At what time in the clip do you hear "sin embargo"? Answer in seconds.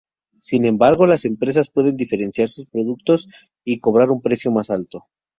0.39-1.05